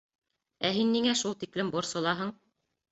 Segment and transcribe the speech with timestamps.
[0.69, 2.37] Ә һин ниңә шул тиклем борсолаһың?